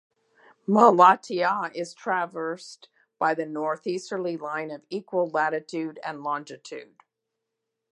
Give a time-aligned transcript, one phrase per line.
[0.67, 6.95] Malatya is traversed by the northeasterly line of equal latitude and longitude.